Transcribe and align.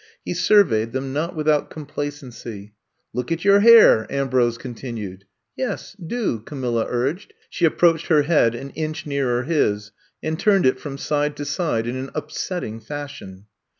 He 0.25 0.33
sur 0.33 0.63
veyed 0.63 0.93
them 0.93 1.13
not 1.13 1.35
without 1.35 1.69
complacency. 1.69 2.73
Look 3.13 3.31
at 3.31 3.45
your 3.45 3.59
hairl'* 3.59 4.07
Ambrose 4.11 4.57
con 4.57 4.73
tinued. 4.73 5.25
Yes, 5.55 5.93
do,*' 6.03 6.39
Camilla 6.39 6.87
urged. 6.89 7.35
She 7.51 7.67
ap 7.67 7.77
proached 7.77 8.07
her 8.07 8.23
head 8.23 8.55
an 8.55 8.71
inch 8.71 9.05
nearer 9.05 9.43
his, 9.43 9.91
and 10.23 10.39
turned 10.39 10.65
it 10.65 10.79
from 10.79 10.97
side 10.97 11.35
to 11.37 11.45
side 11.45 11.85
in 11.85 11.95
an 11.97 12.09
upsetting 12.15 12.79
fashion. 12.79 13.45